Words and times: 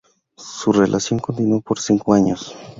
Su 0.35 0.71
relación 0.73 1.19
continuó 1.19 1.61
por 1.61 1.77
cinco 1.79 2.15
años. 2.15 2.55